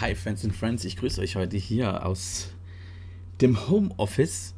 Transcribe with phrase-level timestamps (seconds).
[0.00, 2.50] Hi Fans and Friends, ich grüße euch heute hier aus
[3.40, 4.54] dem Homeoffice.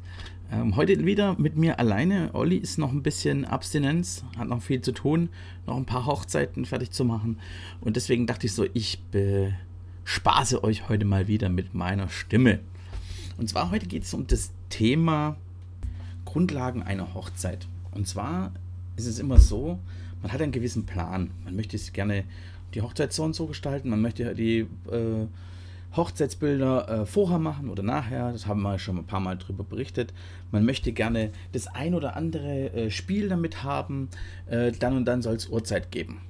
[0.51, 2.29] Ähm, heute wieder mit mir alleine.
[2.33, 5.29] Olli ist noch ein bisschen Abstinenz, hat noch viel zu tun,
[5.65, 7.39] noch ein paar Hochzeiten fertig zu machen.
[7.79, 9.01] Und deswegen dachte ich so, ich
[10.05, 12.59] bespaße euch heute mal wieder mit meiner Stimme.
[13.37, 15.37] Und zwar heute geht es um das Thema
[16.23, 17.67] Grundlagen einer Hochzeit.
[17.89, 18.51] Und zwar
[18.95, 19.79] ist es immer so,
[20.21, 21.31] man hat einen gewissen Plan.
[21.43, 22.25] Man möchte es gerne
[22.73, 23.89] die Hochzeit so und so gestalten.
[23.89, 25.27] Man möchte die äh,
[25.95, 28.31] Hochzeitsbilder äh, vorher machen oder nachher.
[28.31, 30.13] Das haben wir schon ein paar Mal darüber berichtet.
[30.51, 34.09] Man möchte gerne das ein oder andere äh, Spiel damit haben.
[34.47, 36.21] Äh, dann und dann soll es Uhrzeit geben.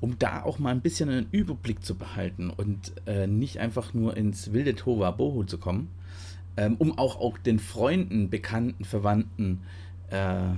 [0.00, 4.16] Um da auch mal ein bisschen einen Überblick zu behalten und äh, nicht einfach nur
[4.16, 5.88] ins wilde Tova Boho zu kommen.
[6.56, 9.62] Ähm, um auch, auch den Freunden, Bekannten, Verwandten
[10.10, 10.54] äh,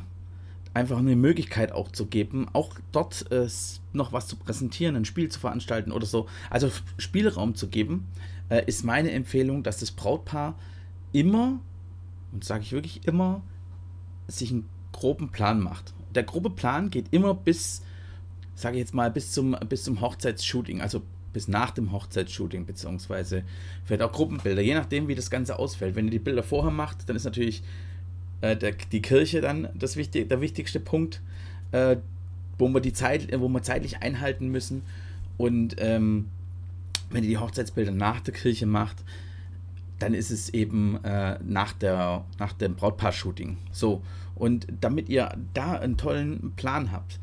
[0.79, 3.49] einfach eine Möglichkeit auch zu geben, auch dort äh,
[3.93, 6.27] noch was zu präsentieren, ein Spiel zu veranstalten oder so.
[6.51, 8.07] Also Spielraum zu geben,
[8.49, 10.57] äh, ist meine Empfehlung, dass das Brautpaar
[11.13, 11.59] immer,
[12.33, 13.43] und sage ich wirklich immer,
[14.29, 15.95] sich einen groben Plan macht.
[16.15, 17.83] Der grobe Plan geht immer bis,
[18.55, 23.43] sage ich jetzt mal, bis zum, bis zum Hochzeitsshooting, also bis nach dem Hochzeitsshooting, beziehungsweise
[23.85, 25.97] vielleicht auch Gruppenbilder, je nachdem, wie das Ganze ausfällt.
[25.97, 27.63] Wenn ihr die Bilder vorher macht, dann ist natürlich
[28.41, 31.21] äh, der, die Kirche dann das wichtig, der wichtigste Punkt,
[31.73, 31.97] äh,
[32.59, 34.83] wo wir die Zeit, wo wir zeitlich einhalten müssen.
[35.37, 36.27] Und ähm,
[37.11, 38.97] wenn ihr die Hochzeitsbilder nach der Kirche macht,
[39.99, 43.57] dann ist es eben äh, nach, der, nach dem Brautpaar-Shooting.
[43.73, 44.03] So,
[44.35, 47.19] und damit ihr da einen tollen Plan habt,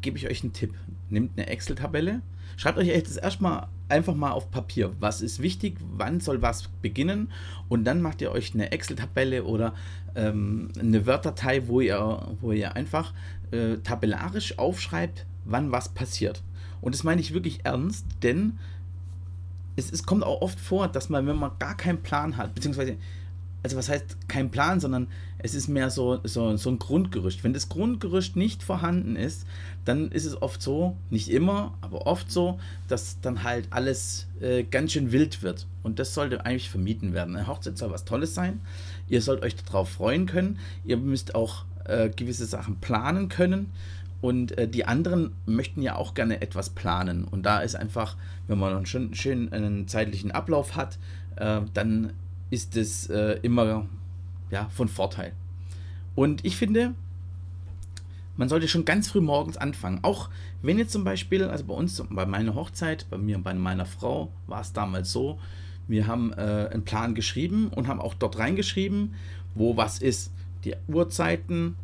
[0.00, 0.74] gebe ich euch einen Tipp.
[1.10, 2.22] Nehmt eine Excel-Tabelle,
[2.56, 7.30] schreibt euch jetzt erstmal einfach mal auf Papier, was ist wichtig, wann soll was beginnen
[7.68, 9.74] und dann macht ihr euch eine Excel-Tabelle oder
[10.14, 13.12] ähm, eine Word-Datei, wo ihr, wo ihr einfach
[13.50, 16.42] äh, tabellarisch aufschreibt, wann was passiert.
[16.80, 18.58] Und das meine ich wirklich ernst, denn
[19.76, 22.96] es, es kommt auch oft vor, dass man, wenn man gar keinen Plan hat, beziehungsweise
[23.62, 25.06] also was heißt kein Plan, sondern
[25.38, 27.44] es ist mehr so, so, so ein Grundgerüst.
[27.44, 29.46] Wenn das Grundgerüst nicht vorhanden ist,
[29.84, 32.58] dann ist es oft so, nicht immer, aber oft so,
[32.88, 35.66] dass dann halt alles äh, ganz schön wild wird.
[35.82, 37.36] Und das sollte eigentlich vermieden werden.
[37.36, 38.60] Eine Hochzeit soll was Tolles sein.
[39.08, 40.58] Ihr sollt euch darauf freuen können.
[40.84, 43.72] Ihr müsst auch äh, gewisse Sachen planen können.
[44.20, 47.24] Und äh, die anderen möchten ja auch gerne etwas planen.
[47.24, 50.98] Und da ist einfach, wenn man einen schönen, schönen einen zeitlichen Ablauf hat,
[51.36, 52.12] äh, dann
[52.52, 53.86] ist es äh, immer
[54.50, 55.32] ja, von Vorteil.
[56.14, 56.94] Und ich finde,
[58.36, 60.00] man sollte schon ganz früh morgens anfangen.
[60.02, 60.28] Auch
[60.60, 63.86] wenn jetzt zum Beispiel, also bei uns, bei meiner Hochzeit, bei mir und bei meiner
[63.86, 65.38] Frau war es damals so,
[65.88, 69.14] wir haben äh, einen Plan geschrieben und haben auch dort reingeschrieben,
[69.54, 70.30] wo was ist.
[70.64, 71.76] Die Uhrzeiten,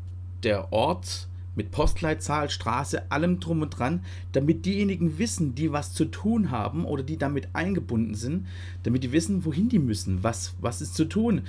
[0.42, 1.27] der Ort,
[1.58, 6.86] mit Postleitzahl, Straße, allem drum und dran, damit diejenigen wissen, die was zu tun haben
[6.86, 8.46] oder die damit eingebunden sind,
[8.84, 11.42] damit die wissen, wohin die müssen, was, was ist zu tun,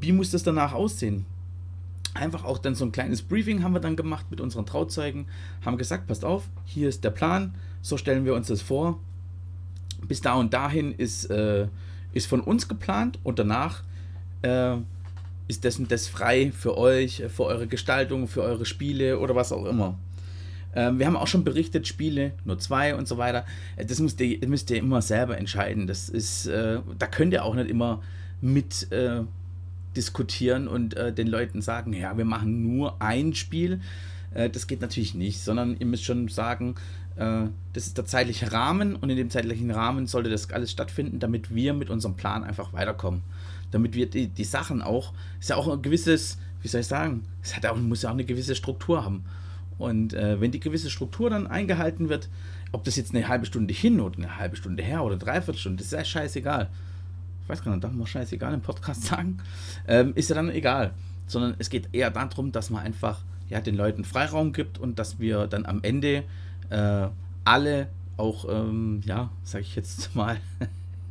[0.00, 1.26] wie muss das danach aussehen.
[2.14, 5.26] Einfach auch dann so ein kleines Briefing haben wir dann gemacht mit unseren Trauzeugen,
[5.64, 8.98] haben gesagt, passt auf, hier ist der Plan, so stellen wir uns das vor.
[10.08, 11.68] Bis da und dahin ist, äh,
[12.12, 13.82] ist von uns geplant und danach
[14.40, 14.78] äh,
[15.52, 19.34] ist das und das frei für euch, äh, für eure Gestaltung, für eure Spiele oder
[19.36, 19.98] was auch immer.
[20.74, 23.44] Ähm, wir haben auch schon berichtet, Spiele, nur zwei und so weiter.
[23.76, 25.86] Äh, das müsst ihr, müsst ihr immer selber entscheiden.
[25.86, 28.02] Das ist, äh, da könnt ihr auch nicht immer
[28.40, 29.20] mit äh,
[29.94, 33.80] diskutieren und äh, den Leuten sagen, ja, wir machen nur ein Spiel.
[34.32, 36.74] Äh, das geht natürlich nicht, sondern ihr müsst schon sagen,
[37.14, 41.54] das ist der zeitliche Rahmen und in dem zeitlichen Rahmen sollte das alles stattfinden, damit
[41.54, 43.20] wir mit unserem Plan einfach weiterkommen
[43.72, 47.24] damit wir die, die Sachen auch, ist ja auch ein gewisses, wie soll ich sagen,
[47.42, 49.24] es hat auch, muss ja auch eine gewisse Struktur haben.
[49.78, 52.28] Und äh, wenn die gewisse Struktur dann eingehalten wird,
[52.70, 55.82] ob das jetzt eine halbe Stunde hin oder eine halbe Stunde her oder dreiviertel Stunde,
[55.82, 56.68] ist ja scheißegal.
[57.42, 59.38] Ich weiß gar nicht, darf man scheißegal im Podcast sagen?
[59.88, 60.92] Ähm, ist ja dann egal.
[61.26, 65.18] Sondern es geht eher darum, dass man einfach ja, den Leuten Freiraum gibt und dass
[65.18, 66.24] wir dann am Ende
[66.70, 67.08] äh,
[67.44, 70.38] alle auch, ähm, ja, sag ich jetzt mal,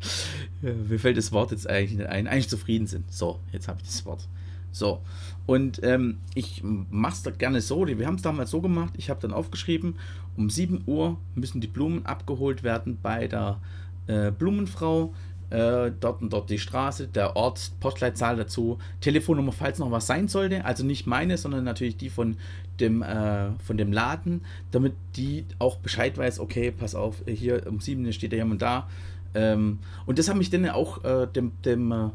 [0.62, 2.28] ja, mir fällt das Wort jetzt eigentlich nicht ein.
[2.28, 3.12] Eigentlich zufrieden sind.
[3.12, 4.28] So, jetzt habe ich das Wort.
[4.72, 5.02] So.
[5.46, 7.86] Und ähm, ich mache es da gerne so.
[7.88, 8.94] Wir haben es damals so gemacht.
[8.98, 9.96] Ich habe dann aufgeschrieben,
[10.38, 13.60] um 7 Uhr müssen die Blumen abgeholt werden bei der
[14.08, 15.14] äh, Blumenfrau.
[15.50, 20.30] Äh, dort und dort die Straße, der Ort, Postleitzahl dazu, Telefonnummer, falls noch was sein
[20.30, 20.64] sollte.
[20.64, 22.38] Also nicht meine, sondern natürlich die von
[22.80, 27.82] dem, äh, von dem Laden, damit die auch Bescheid weiß, okay, pass auf, hier um
[27.82, 28.88] 7 Uhr steht da jemand da
[29.34, 32.10] ähm, und das habe ich dann auch äh, dem, dem äh,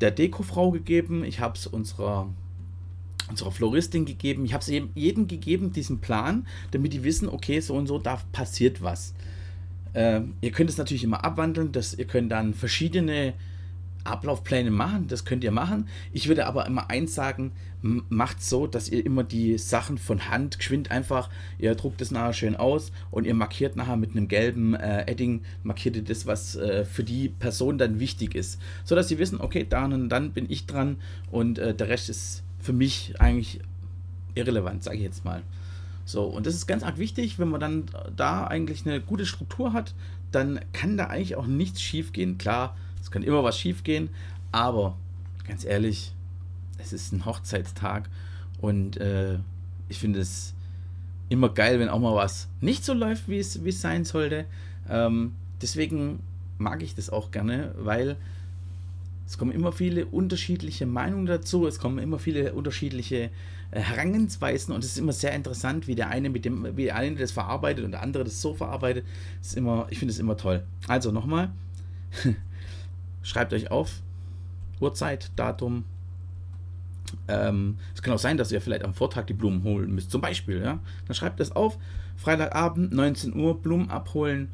[0.00, 1.24] der Dekofrau gegeben.
[1.24, 2.28] Ich habe es unserer,
[3.30, 4.44] unserer Floristin gegeben.
[4.44, 8.20] Ich habe es jedem gegeben, diesen Plan, damit die wissen, okay, so und so, da
[8.32, 9.14] passiert was.
[9.92, 13.34] Äh, ihr könnt es natürlich immer abwandeln, dass ihr könnt dann verschiedene
[14.04, 15.88] Ablaufpläne machen, das könnt ihr machen.
[16.12, 17.52] Ich würde aber immer eins sagen,
[17.82, 22.32] macht so, dass ihr immer die Sachen von Hand geschwind einfach, ihr druckt es nachher
[22.32, 26.56] schön aus und ihr markiert nachher mit einem gelben äh, Edding, markiert ihr das, was
[26.56, 28.60] äh, für die Person dann wichtig ist.
[28.84, 30.96] So dass sie wissen, okay, dann und dann bin ich dran
[31.30, 33.60] und äh, der Rest ist für mich eigentlich
[34.34, 35.42] irrelevant, sage ich jetzt mal.
[36.04, 37.84] So, und das ist ganz arg wichtig, wenn man dann
[38.16, 39.94] da eigentlich eine gute Struktur hat,
[40.30, 42.38] dann kann da eigentlich auch nichts schief gehen.
[42.38, 44.08] Klar, es kann immer was schief gehen,
[44.52, 44.96] aber
[45.46, 46.14] ganz ehrlich,
[46.78, 48.08] es ist ein Hochzeitstag
[48.60, 49.38] und äh,
[49.88, 50.54] ich finde es
[51.28, 54.44] immer geil, wenn auch mal was nicht so läuft, wie es, es sein sollte.
[54.88, 56.20] Ähm, deswegen
[56.58, 58.16] mag ich das auch gerne, weil
[59.26, 63.30] es kommen immer viele unterschiedliche Meinungen dazu, es kommen immer viele unterschiedliche
[63.70, 66.96] äh, Herangehensweisen und es ist immer sehr interessant, wie der eine mit dem, wie der
[66.96, 69.06] eine das verarbeitet und der andere das so verarbeitet.
[69.38, 70.62] Das ist immer, ich finde es immer toll.
[70.86, 71.50] Also nochmal,
[73.22, 74.02] schreibt euch auf,
[74.80, 75.84] Uhrzeit, Datum.
[77.28, 80.20] Ähm, es kann auch sein, dass ihr vielleicht am Vortag die Blumen holen müsst, zum
[80.20, 80.62] Beispiel.
[80.62, 80.80] Ja?
[81.06, 81.78] Dann schreibt das auf,
[82.16, 84.48] Freitagabend, 19 Uhr, Blumen abholen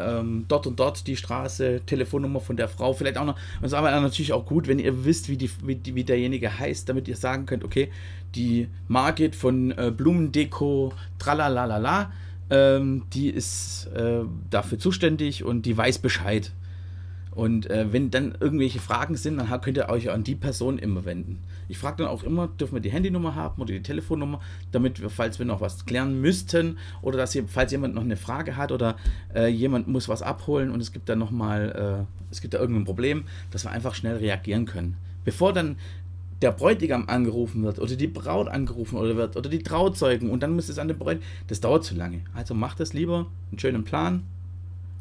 [0.00, 3.36] ähm, dort und dort die Straße, Telefonnummer von der Frau, vielleicht auch noch.
[3.60, 6.58] Es ist aber natürlich auch gut, wenn ihr wisst, wie, die, wie, die, wie derjenige
[6.58, 7.90] heißt, damit ihr sagen könnt, okay,
[8.34, 12.12] die Margit von äh, Blumendeko, tralalala,
[12.50, 16.52] ähm, die ist äh, dafür zuständig und die weiß Bescheid.
[17.32, 21.04] Und äh, wenn dann irgendwelche Fragen sind, dann könnt ihr euch an die Person immer
[21.04, 21.38] wenden.
[21.68, 24.40] Ich frage dann auch immer, dürfen wir die Handynummer haben oder die Telefonnummer,
[24.72, 28.16] damit wir, falls wir noch was klären müssten oder dass ihr, falls jemand noch eine
[28.16, 28.96] Frage hat oder
[29.34, 32.84] äh, jemand muss was abholen und es gibt da nochmal, äh, es gibt da irgendein
[32.84, 34.96] Problem, dass wir einfach schnell reagieren können.
[35.24, 35.76] Bevor dann
[36.42, 40.54] der Bräutigam angerufen wird oder die Braut angerufen oder wird oder die Trauzeugen und dann
[40.54, 42.22] muss es an den Bräutigam, das dauert zu lange.
[42.34, 44.24] Also macht das lieber, einen schönen Plan,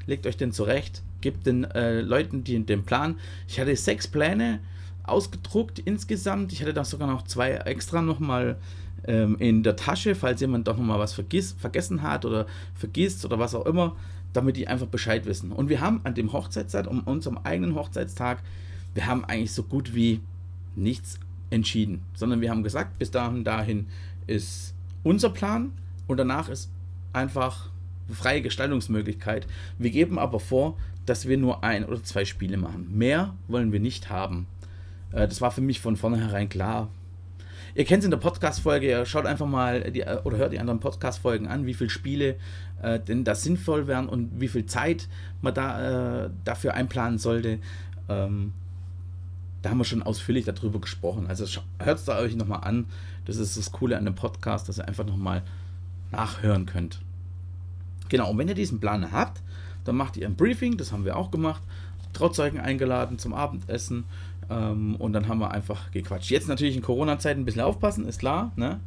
[0.06, 3.16] legt euch den zurecht, gebt den äh, Leuten die, den Plan.
[3.48, 4.60] Ich hatte sechs Pläne
[5.04, 6.54] ausgedruckt insgesamt.
[6.54, 8.58] Ich hatte da sogar noch zwei extra nochmal
[9.06, 13.40] ähm, in der Tasche, falls jemand doch nochmal was vergiss, vergessen hat oder vergisst oder
[13.40, 13.96] was auch immer,
[14.34, 15.52] damit die einfach Bescheid wissen.
[15.52, 18.42] Und wir haben an dem Hochzeitstag, um unserem eigenen Hochzeitstag,
[18.94, 20.22] wir haben eigentlich so gut wie
[20.76, 21.20] nichts
[21.50, 23.88] entschieden, sondern wir haben gesagt, bis dahin, dahin
[24.28, 24.74] ist
[25.04, 25.72] unser Plan
[26.08, 26.70] und danach ist
[27.14, 27.70] einfach
[28.14, 29.48] freie Gestaltungsmöglichkeit.
[29.78, 32.88] Wir geben aber vor, dass wir nur ein oder zwei Spiele machen.
[32.92, 34.48] Mehr wollen wir nicht haben.
[35.12, 36.90] Äh, das war für mich von vornherein klar.
[37.76, 41.48] Ihr kennt es in der Podcast-Folge, schaut einfach mal die, oder hört die anderen Podcast-Folgen
[41.48, 42.36] an, wie viele Spiele
[42.82, 45.08] äh, denn da sinnvoll wären und wie viel Zeit
[45.42, 47.60] man da äh, dafür einplanen sollte.
[48.08, 48.54] Ähm,
[49.62, 51.28] da haben wir schon ausführlich darüber gesprochen.
[51.28, 51.46] Also
[51.80, 52.86] hört es da euch nochmal an.
[53.26, 55.44] Das ist das Coole an dem Podcast, dass ihr einfach nochmal
[56.12, 57.02] nachhören könnt.
[58.10, 59.42] Genau, und wenn ihr diesen Plan habt,
[59.86, 61.62] dann macht ihr ein Briefing, das haben wir auch gemacht.
[62.14, 64.06] Trauzeugen eingeladen zum Abendessen
[64.50, 66.32] ähm, und dann haben wir einfach gequatscht.
[66.32, 68.52] Jetzt natürlich in Corona-Zeiten ein bisschen aufpassen, ist klar.
[68.56, 68.80] Ne?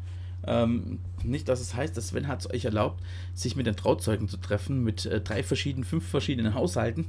[0.44, 3.00] Ähm, nicht, dass es heißt, dass Sven hat es euch erlaubt,
[3.34, 7.06] sich mit den Trauzeugen zu treffen, mit äh, drei verschiedenen, fünf verschiedenen Haushalten.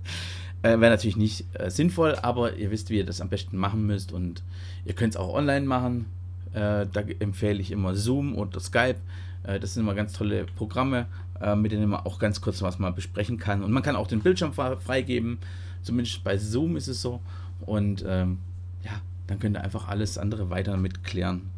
[0.62, 3.86] äh, Wäre natürlich nicht äh, sinnvoll, aber ihr wisst, wie ihr das am besten machen
[3.86, 4.42] müsst und
[4.86, 6.06] ihr könnt es auch online machen.
[6.52, 8.96] Äh, da empfehle ich immer Zoom oder Skype.
[9.42, 11.06] Äh, das sind immer ganz tolle Programme
[11.40, 13.62] äh, mit denen man auch ganz kurz was mal besprechen kann.
[13.62, 15.38] Und man kann auch den Bildschirm freigeben,
[15.82, 17.20] zumindest bei Zoom ist es so.
[17.66, 18.38] Und ähm,
[18.84, 21.50] ja, dann könnt ihr einfach alles andere weiter mit klären.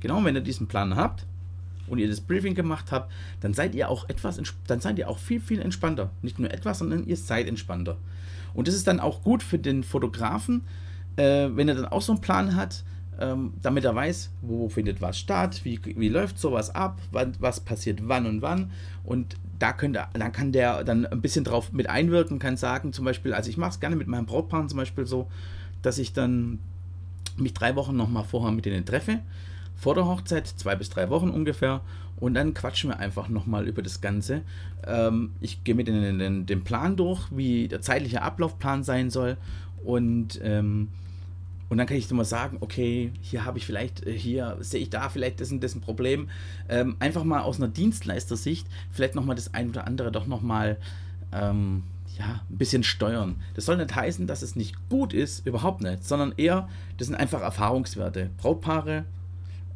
[0.00, 1.26] Genau, wenn ihr diesen Plan habt
[1.86, 5.18] und ihr das Briefing gemacht habt, dann seid ihr auch etwas, dann seid ihr auch
[5.18, 6.10] viel, viel entspannter.
[6.22, 7.96] Nicht nur etwas, sondern ihr seid entspannter.
[8.54, 10.62] Und das ist dann auch gut für den Fotografen,
[11.16, 12.84] äh, wenn er dann auch so einen Plan hat,
[13.20, 17.60] ähm, damit er weiß, wo findet was statt, wie, wie läuft sowas ab, wann, was
[17.60, 18.72] passiert wann und wann.
[19.04, 23.04] Und da könnte, dann kann der dann ein bisschen drauf mit einwirken, kann sagen, zum
[23.04, 25.28] Beispiel, also ich mache es gerne mit meinem Brautpaar zum Beispiel so,
[25.82, 26.58] dass ich dann
[27.36, 29.20] mich drei Wochen nochmal vorher mit denen treffe,
[29.76, 31.82] vor der Hochzeit, zwei bis drei Wochen ungefähr,
[32.16, 34.42] und dann quatschen wir einfach nochmal über das Ganze.
[34.86, 39.38] Ähm, ich gehe mit denen den, den, Plan durch, wie der zeitliche Ablaufplan sein soll
[39.84, 40.88] und ähm,
[41.70, 44.90] und dann kann ich immer sagen, okay, hier habe ich vielleicht, äh, hier sehe ich
[44.90, 46.28] da vielleicht das und das ein Problem.
[46.68, 50.76] Ähm, einfach mal aus einer Dienstleistersicht vielleicht nochmal das ein oder andere doch nochmal
[51.32, 51.84] ähm,
[52.18, 53.36] ja, ein bisschen steuern.
[53.54, 57.16] Das soll nicht heißen, dass es nicht gut ist, überhaupt nicht, sondern eher, das sind
[57.16, 58.30] einfach Erfahrungswerte.
[58.36, 59.04] Brautpaare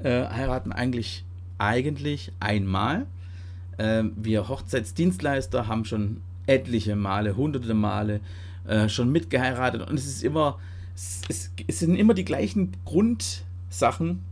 [0.00, 1.24] äh, heiraten eigentlich,
[1.58, 3.06] eigentlich einmal.
[3.78, 8.20] Ähm, wir Hochzeitsdienstleister haben schon etliche Male, hunderte Male
[8.66, 10.58] äh, schon mitgeheiratet und es ist immer
[10.94, 14.22] es, es, sind immer die gleichen Grundsachen,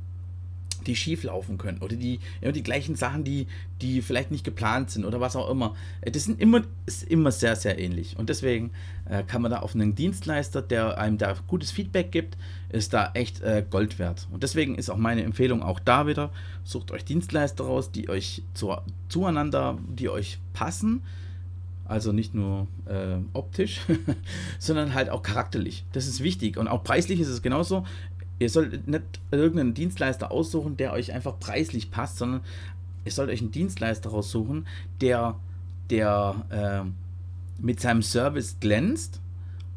[0.87, 3.47] die schief laufen können oder die immer die gleichen Sachen, die,
[3.81, 5.75] die vielleicht nicht geplant sind oder was auch immer.
[6.01, 8.17] Äh, das sind immer, ist immer sehr, sehr ähnlich.
[8.19, 8.71] Und deswegen
[9.05, 12.37] äh, kann man da auf einen Dienstleister, der einem da gutes Feedback gibt,
[12.71, 14.27] ist da echt äh, Gold wert.
[14.31, 16.33] Und deswegen ist auch meine Empfehlung auch da wieder,
[16.65, 18.75] sucht euch Dienstleister raus, die euch zu,
[19.09, 21.03] zueinander, die euch passen.
[21.85, 23.81] Also nicht nur äh, optisch,
[24.59, 25.85] sondern halt auch charakterlich.
[25.93, 26.57] Das ist wichtig.
[26.57, 27.85] Und auch preislich ist es genauso.
[28.39, 32.41] Ihr sollt nicht irgendeinen Dienstleister aussuchen, der euch einfach preislich passt, sondern
[33.05, 34.67] ihr sollt euch einen Dienstleister raussuchen,
[35.01, 35.37] der,
[35.91, 36.89] der äh,
[37.63, 39.21] mit seinem Service glänzt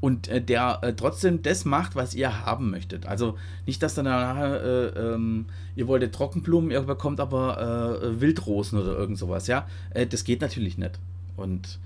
[0.01, 3.05] und äh, der äh, trotzdem das macht, was ihr haben möchtet.
[3.05, 5.45] Also nicht, dass dann nachher äh, ähm,
[5.75, 9.67] ihr wolltet Trockenblumen, ihr bekommt aber äh, Wildrosen oder irgend sowas, ja.
[9.91, 10.99] Äh, das geht natürlich nicht.
[11.37, 11.79] Und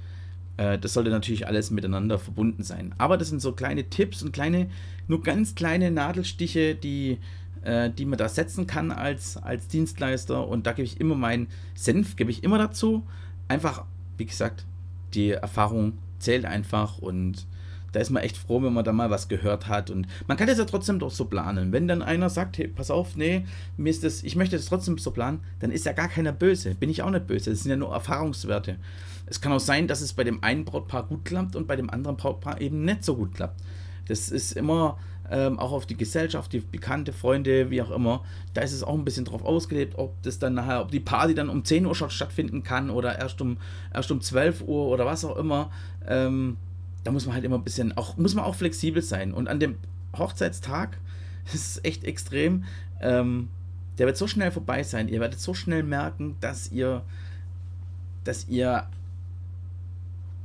[0.77, 2.93] das sollte natürlich alles miteinander verbunden sein.
[2.97, 4.69] Aber das sind so kleine Tipps und kleine,
[5.07, 7.17] nur ganz kleine Nadelstiche, die,
[7.63, 10.45] äh, die man da setzen kann als, als Dienstleister.
[10.47, 13.03] Und da gebe ich immer meinen Senf, gebe ich immer dazu.
[13.47, 13.85] Einfach,
[14.17, 14.65] wie gesagt,
[15.13, 17.47] die Erfahrung zählt einfach und
[17.91, 19.89] da ist man echt froh, wenn man da mal was gehört hat.
[19.89, 21.71] Und man kann das ja trotzdem doch so planen.
[21.71, 23.45] Wenn dann einer sagt, hey, pass auf, nee,
[23.77, 26.75] mir ist das, ich möchte das trotzdem so planen, dann ist ja gar keiner böse.
[26.75, 27.49] Bin ich auch nicht böse.
[27.49, 28.77] Das sind ja nur Erfahrungswerte.
[29.25, 31.89] Es kann auch sein, dass es bei dem einen Brautpaar gut klappt und bei dem
[31.89, 33.61] anderen Brautpaar eben nicht so gut klappt.
[34.07, 34.97] Das ist immer
[35.31, 38.23] ähm, auch auf die Gesellschaft, die bekannte Freunde, wie auch immer.
[38.53, 41.35] Da ist es auch ein bisschen drauf ausgelebt, ob das dann nachher, ob die Party
[41.35, 43.57] dann um 10 Uhr schon stattfinden kann oder erst um,
[43.93, 45.71] erst um 12 Uhr oder was auch immer.
[46.07, 46.57] Ähm,
[47.03, 49.33] da muss man halt immer ein bisschen, auch, muss man auch flexibel sein.
[49.33, 49.77] Und an dem
[50.17, 50.97] Hochzeitstag
[51.53, 52.65] ist es echt extrem.
[53.01, 53.49] Ähm,
[53.97, 55.07] der wird so schnell vorbei sein.
[55.07, 57.03] Ihr werdet so schnell merken, dass ihr,
[58.23, 58.87] dass ihr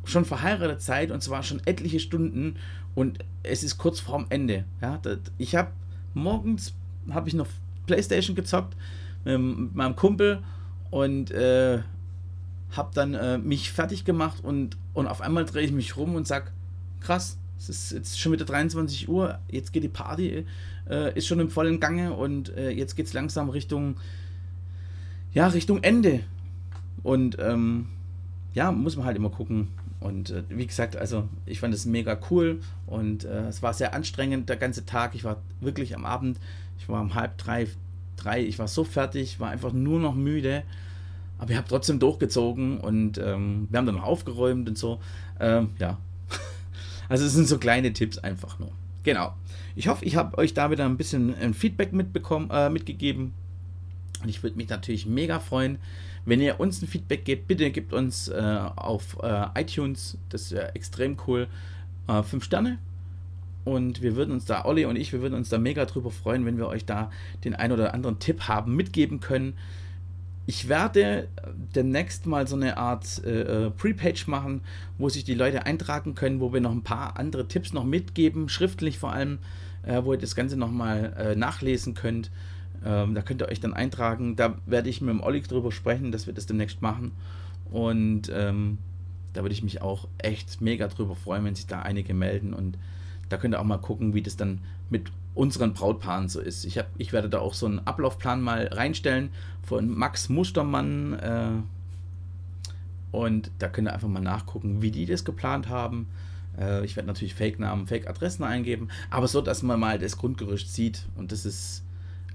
[0.04, 2.56] schon verheiratet seid und zwar schon etliche Stunden
[2.94, 4.64] und es ist kurz vorm Ende.
[4.82, 5.00] Ja,
[5.38, 5.70] ich habe
[6.12, 6.74] morgens
[7.10, 7.46] habe ich noch
[7.86, 8.76] PlayStation gezockt
[9.24, 10.42] mit meinem Kumpel
[10.90, 11.80] und äh,
[12.76, 16.26] habe dann äh, mich fertig gemacht und, und auf einmal drehe ich mich rum und
[16.26, 16.52] sag,
[17.00, 20.44] krass, es ist jetzt schon wieder 23 Uhr, jetzt geht die Party,
[20.88, 23.96] äh, ist schon im vollen Gange und äh, jetzt geht es langsam Richtung,
[25.32, 26.20] ja, Richtung Ende.
[27.02, 27.88] Und ähm,
[28.54, 29.68] ja, muss man halt immer gucken,
[30.04, 33.94] und äh, wie gesagt, also ich fand es mega cool und äh, es war sehr
[33.94, 35.14] anstrengend der ganze Tag.
[35.14, 36.38] Ich war wirklich am Abend,
[36.78, 37.68] ich war um halb drei,
[38.16, 40.62] drei, ich war so fertig, war einfach nur noch müde.
[41.44, 44.98] Aber ich habe trotzdem durchgezogen und ähm, wir haben dann noch aufgeräumt und so.
[45.38, 45.98] Ähm, ja.
[47.10, 48.70] Also es sind so kleine Tipps einfach nur.
[49.02, 49.34] Genau.
[49.76, 53.34] Ich hoffe, ich habe euch da wieder ein bisschen ein Feedback mitbekommen, äh, mitgegeben.
[54.22, 55.76] Und ich würde mich natürlich mega freuen,
[56.24, 60.74] wenn ihr uns ein Feedback gebt, bitte gebt uns äh, auf äh, iTunes, das wäre
[60.74, 61.46] extrem cool,
[62.08, 62.78] äh, 5 Sterne.
[63.64, 66.46] Und wir würden uns da, Olli und ich, wir würden uns da mega drüber freuen,
[66.46, 67.10] wenn wir euch da
[67.44, 69.58] den ein oder anderen Tipp haben, mitgeben können.
[70.46, 71.28] Ich werde
[71.74, 74.60] demnächst mal so eine Art äh, äh, Pre-Page machen,
[74.98, 78.50] wo sich die Leute eintragen können, wo wir noch ein paar andere Tipps noch mitgeben,
[78.50, 79.38] schriftlich vor allem,
[79.84, 82.30] äh, wo ihr das Ganze nochmal äh, nachlesen könnt.
[82.84, 84.36] Ähm, da könnt ihr euch dann eintragen.
[84.36, 87.12] Da werde ich mit dem Olli drüber sprechen, dass wir das demnächst machen.
[87.70, 88.78] Und ähm,
[89.32, 92.52] da würde ich mich auch echt mega drüber freuen, wenn sich da einige melden.
[92.52, 92.76] Und
[93.30, 94.60] da könnt ihr auch mal gucken, wie das dann
[94.90, 96.64] mit unseren Brautpaaren so ist.
[96.64, 99.30] Ich, hab, ich werde da auch so einen Ablaufplan mal reinstellen
[99.62, 101.12] von Max Mustermann.
[101.14, 101.50] Äh,
[103.16, 106.08] und da könnt ihr einfach mal nachgucken, wie die das geplant haben.
[106.58, 111.06] Äh, ich werde natürlich Fake-Namen, Fake-Adressen eingeben, aber so, dass man mal das Grundgerüst sieht.
[111.16, 111.84] Und das ist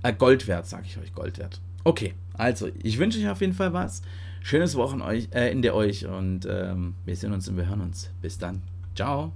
[0.03, 1.60] äh, Gold wert, sage ich euch, Gold wert.
[1.84, 4.01] Okay, also ich wünsche euch auf jeden Fall was.
[4.41, 8.10] Schönes Wochenende äh, in der euch und ähm, wir sehen uns und wir hören uns.
[8.22, 8.62] Bis dann.
[8.96, 9.34] Ciao.